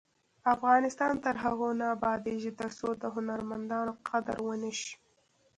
[0.53, 4.93] افغانستان تر هغو نه ابادیږي، ترڅو د هنرمندانو قدر ونشي.